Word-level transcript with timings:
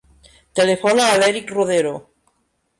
Telefona 0.59 1.05
a 1.09 1.21
l'Erik 1.25 1.55
Rodero. 1.59 1.95